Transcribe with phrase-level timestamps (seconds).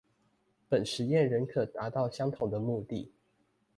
[0.67, 3.11] 本實驗仍可達到相同的目的